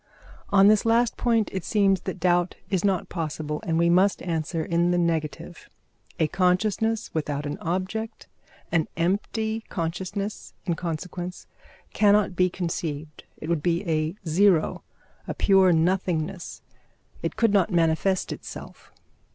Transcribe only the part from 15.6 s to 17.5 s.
nothingness; it